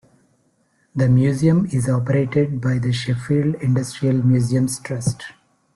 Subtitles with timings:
[0.95, 5.21] The museum is operated by the Sheffield Industrial Museums Trust.